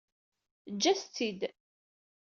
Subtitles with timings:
[0.69, 1.41] Eǧǧ-as-tt-id.